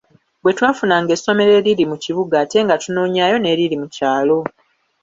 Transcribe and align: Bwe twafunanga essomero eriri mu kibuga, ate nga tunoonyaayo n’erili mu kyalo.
Bwe 0.41 0.55
twafunanga 0.57 1.09
essomero 1.15 1.51
eriri 1.59 1.83
mu 1.91 1.97
kibuga, 2.03 2.35
ate 2.43 2.57
nga 2.65 2.75
tunoonyaayo 2.83 3.37
n’erili 3.39 3.75
mu 3.81 3.87
kyalo. 3.95 4.37